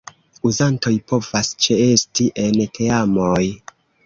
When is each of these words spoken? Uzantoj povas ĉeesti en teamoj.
Uzantoj 0.51 0.93
povas 1.11 1.49
ĉeesti 1.67 2.27
en 2.47 2.59
teamoj. 2.79 3.45